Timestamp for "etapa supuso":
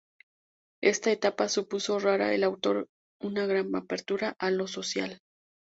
1.11-1.99